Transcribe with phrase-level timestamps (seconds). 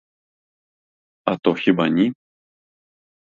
[1.31, 2.09] А то хіба ні?